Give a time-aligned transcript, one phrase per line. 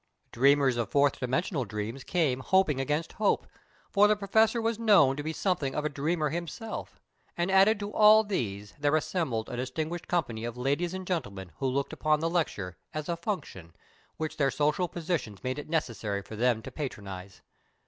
[0.31, 3.45] Dreamers of Fourth Dimensional dreams came hoping against hope,
[3.91, 6.99] for the Professor was known to be something of a dreamer himself;
[7.37, 11.67] and added to all these there assembled a distinguished company of ladies and gentlemen who
[11.67, 13.75] looked upon the lecture as a "function"
[14.17, 17.43] which their social positions made it necessary for them to patronise.